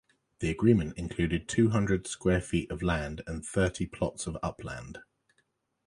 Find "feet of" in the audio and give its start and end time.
2.41-2.81